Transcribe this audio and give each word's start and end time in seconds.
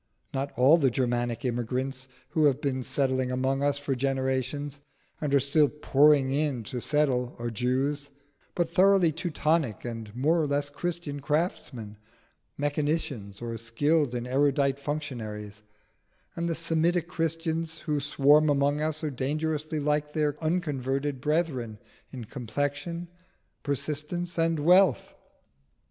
Not 0.33 0.51
all 0.55 0.79
the 0.79 0.89
Germanic 0.89 1.45
immigrants 1.45 2.07
who 2.29 2.45
have 2.45 2.59
been 2.59 2.81
settling 2.81 3.31
among 3.31 3.61
us 3.61 3.77
for 3.77 3.93
generations, 3.93 4.81
and 5.21 5.31
are 5.31 5.39
still 5.39 5.69
pouring 5.69 6.31
in 6.31 6.63
to 6.63 6.81
settle, 6.81 7.35
are 7.37 7.51
Jews, 7.51 8.09
but 8.55 8.73
thoroughly 8.73 9.11
Teutonic 9.11 9.85
and 9.85 10.15
more 10.15 10.41
or 10.41 10.47
less 10.47 10.71
Christian 10.71 11.19
craftsmen, 11.19 11.97
mechanicians, 12.57 13.43
or 13.43 13.55
skilled 13.57 14.15
and 14.15 14.25
erudite 14.27 14.79
functionaries; 14.79 15.61
and 16.35 16.49
the 16.49 16.55
Semitic 16.55 17.07
Christians 17.07 17.81
who 17.81 17.99
swarm 17.99 18.49
among 18.49 18.81
us 18.81 19.03
are 19.03 19.11
dangerously 19.11 19.79
like 19.79 20.13
their 20.13 20.35
unconverted 20.43 21.21
brethren 21.21 21.77
in 22.09 22.23
complexion, 22.23 23.07
persistence, 23.61 24.39
and 24.39 24.57
wealth. 24.61 25.13